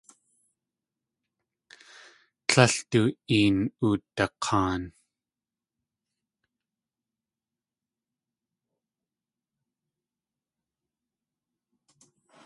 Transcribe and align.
Tlél 2.47 2.73
du 2.91 3.01
een 3.37 3.57
udak̲aan. 3.87 4.83